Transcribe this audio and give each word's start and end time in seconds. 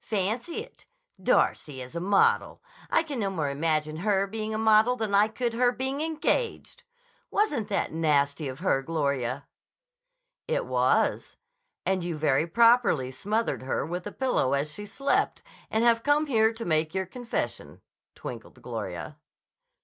Fancy 0.07 0.63
it! 0.63 0.87
Darcy 1.21 1.79
as 1.83 1.95
a 1.95 1.99
model! 1.99 2.59
I 2.89 3.03
can 3.03 3.19
no 3.19 3.29
more 3.29 3.51
imagine 3.51 3.97
her 3.97 4.25
being 4.25 4.51
a 4.51 4.57
model 4.57 4.95
than 4.95 5.13
I 5.13 5.27
could 5.27 5.53
her 5.53 5.71
being 5.71 6.01
engaged.' 6.01 6.83
Wasn't 7.29 7.67
that 7.67 7.91
nasty 7.93 8.47
of 8.47 8.61
her, 8.61 8.81
Gloria!" 8.81 9.45
"It 10.47 10.65
was. 10.65 11.37
And 11.85 12.03
you 12.03 12.17
very 12.17 12.47
properly 12.47 13.11
smothered 13.11 13.61
her 13.61 13.85
with 13.85 14.07
a 14.07 14.11
pillow 14.11 14.53
as 14.53 14.73
she 14.73 14.87
slept 14.87 15.43
and 15.69 15.83
have 15.83 16.01
come 16.01 16.25
here 16.25 16.51
to 16.51 16.65
make 16.65 16.95
your 16.95 17.05
confession," 17.05 17.81
twinkled 18.15 18.59
Gloria. 18.59 19.17